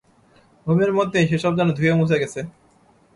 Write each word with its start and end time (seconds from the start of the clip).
ঘুমের 0.67 0.91
মধ্যেই 0.97 1.29
সেসব 1.31 1.53
যেন 1.57 1.69
ধুয়েমুছে 1.77 2.15
গেছে। 2.21 2.39